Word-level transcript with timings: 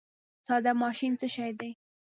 ساده 0.45 0.71
ماشین 0.83 1.13
څه 1.19 1.27
شی 1.35 1.51
دی؟ 1.59 1.71